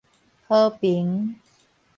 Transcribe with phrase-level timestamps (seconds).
[0.49, 1.35] 和平